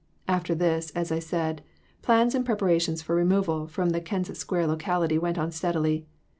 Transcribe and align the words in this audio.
"After 0.27 0.55
this, 0.55 0.89
as 0.95 1.11
I 1.11 1.19
said, 1.19 1.61
plans 2.01 2.33
and 2.33 2.43
preparations 2.43 3.03
for 3.03 3.13
removal 3.13 3.67
from 3.67 3.91
the 3.91 4.01
Kensett 4.01 4.35
Square 4.35 4.65
locality 4.65 5.19
went 5.19 5.37
on 5.37 5.51
steadily. 5.51 6.07